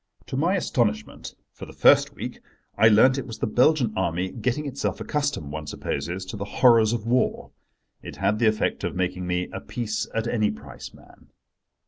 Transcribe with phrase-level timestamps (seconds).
[0.25, 5.51] To my astonishment—for the first week—I learnt it was the Belgian Army, getting itself accustomed,
[5.51, 7.51] one supposes, to the horrors of war.
[8.01, 11.27] It had the effect of making me a peace at any price man.